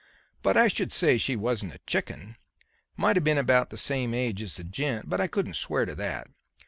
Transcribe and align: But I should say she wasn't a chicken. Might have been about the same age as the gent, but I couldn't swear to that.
But 0.41 0.57
I 0.57 0.67
should 0.67 0.91
say 0.91 1.19
she 1.19 1.35
wasn't 1.35 1.75
a 1.75 1.79
chicken. 1.85 2.35
Might 2.97 3.17
have 3.17 3.23
been 3.23 3.37
about 3.37 3.69
the 3.69 3.77
same 3.77 4.15
age 4.15 4.41
as 4.41 4.57
the 4.57 4.63
gent, 4.63 5.07
but 5.07 5.21
I 5.21 5.27
couldn't 5.27 5.53
swear 5.57 5.85
to 5.85 5.93
that. 5.93 6.25